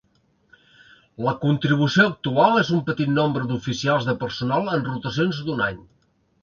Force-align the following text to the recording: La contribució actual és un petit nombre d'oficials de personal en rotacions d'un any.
La 1.25 1.33
contribució 1.43 2.07
actual 2.13 2.57
és 2.63 2.73
un 2.79 2.81
petit 2.89 3.13
nombre 3.19 3.47
d'oficials 3.53 4.09
de 4.11 4.19
personal 4.27 4.77
en 4.79 4.87
rotacions 4.93 5.47
d'un 5.51 5.65
any. 5.73 5.83